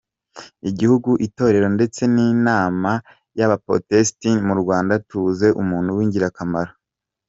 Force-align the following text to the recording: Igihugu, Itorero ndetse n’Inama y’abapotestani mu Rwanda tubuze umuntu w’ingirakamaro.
Igihugu, 0.69 1.09
Itorero 1.27 1.67
ndetse 1.75 2.01
n’Inama 2.13 2.91
y’abapotestani 3.37 4.39
mu 4.47 4.53
Rwanda 4.61 4.93
tubuze 5.07 5.47
umuntu 5.61 5.89
w’ingirakamaro. 5.97 6.71